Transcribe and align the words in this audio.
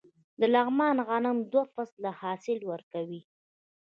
د 0.39 0.41
لغمان 0.53 0.97
غنم 1.07 1.37
دوه 1.51 1.63
فصله 1.73 2.11
حاصل 2.21 2.59
ورکوي. 2.71 3.21